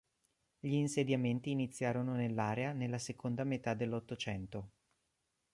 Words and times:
Gli 0.59 0.73
insediamenti 0.73 1.51
iniziarono 1.51 2.15
nell'area 2.15 2.71
nella 2.71 2.97
seconda 2.97 3.43
metà 3.43 3.75
dell'Ottocento. 3.75 4.71